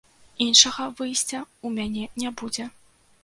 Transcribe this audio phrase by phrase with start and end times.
[0.45, 2.65] Іншага выйсця ў мяне не будзе.